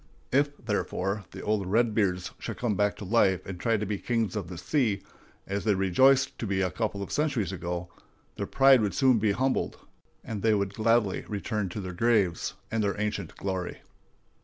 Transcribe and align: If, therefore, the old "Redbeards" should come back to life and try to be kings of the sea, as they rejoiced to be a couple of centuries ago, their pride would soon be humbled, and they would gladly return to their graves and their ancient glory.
If, 0.31 0.57
therefore, 0.57 1.25
the 1.29 1.41
old 1.43 1.67
"Redbeards" 1.67 2.31
should 2.39 2.57
come 2.57 2.73
back 2.73 2.95
to 2.95 3.05
life 3.05 3.45
and 3.45 3.59
try 3.59 3.77
to 3.77 3.85
be 3.85 3.99
kings 3.99 4.35
of 4.35 4.47
the 4.47 4.57
sea, 4.57 5.03
as 5.45 5.63
they 5.63 5.75
rejoiced 5.75 6.39
to 6.39 6.47
be 6.47 6.59
a 6.63 6.71
couple 6.71 7.03
of 7.03 7.11
centuries 7.11 7.51
ago, 7.51 7.87
their 8.35 8.47
pride 8.47 8.81
would 8.81 8.95
soon 8.95 9.19
be 9.19 9.31
humbled, 9.33 9.77
and 10.23 10.41
they 10.41 10.55
would 10.55 10.73
gladly 10.73 11.23
return 11.27 11.69
to 11.69 11.79
their 11.79 11.93
graves 11.93 12.55
and 12.71 12.83
their 12.83 12.99
ancient 12.99 13.35
glory. 13.37 13.81